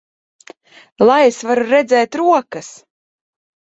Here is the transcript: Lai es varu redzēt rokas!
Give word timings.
Lai 1.09 1.19
es 1.27 1.39
varu 1.51 1.69
redzēt 1.69 2.21
rokas! 2.25 2.77